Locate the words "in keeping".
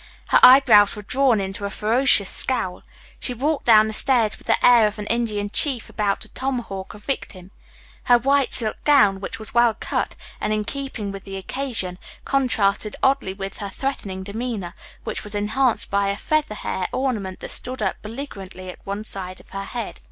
10.51-11.11